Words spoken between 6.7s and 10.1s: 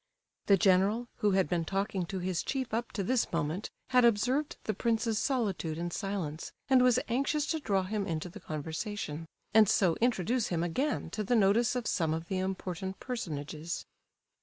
and was anxious to draw him into the conversation, and so